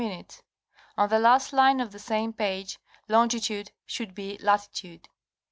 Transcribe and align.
On 0.97 1.07
the 1.09 1.19
last 1.19 1.53
line 1.53 1.79
of 1.79 1.91
the 1.91 1.99
same 1.99 2.33
page 2.33 2.79
''longi 3.07 3.39
tude" 3.39 3.71
should 3.85 4.15
be 4.15 4.35
''latitude." 4.39 5.03